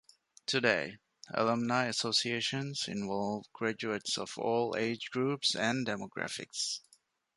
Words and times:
Today, 0.47 0.97
alumni 1.31 1.85
associations 1.85 2.87
involve 2.87 3.45
graduates 3.53 4.17
of 4.17 4.33
all 4.35 4.75
age 4.75 5.11
groups 5.11 5.55
and 5.55 5.85
demographics. 5.85 6.79